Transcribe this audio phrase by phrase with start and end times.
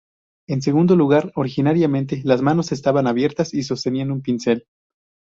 [0.47, 4.65] En segundo lugar, originariamente las manos estaban abiertas y sostenían un pincel.